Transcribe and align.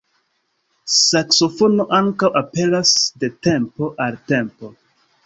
Saksofono 0.93 1.85
ankaŭ 1.97 2.31
aperas 2.41 2.95
de 3.25 3.29
tempo 3.49 3.91
al 4.07 4.19
tempo. 4.33 4.73